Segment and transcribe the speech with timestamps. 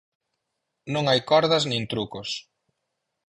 [0.93, 2.29] Non hai cordas nin trucos.